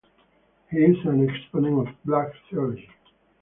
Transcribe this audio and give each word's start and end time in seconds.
He 0.71 0.79
is 0.79 0.97
an 1.05 1.29
exponent 1.29 1.87
of 1.87 1.95
Black 2.05 2.29
theology. 2.49 2.89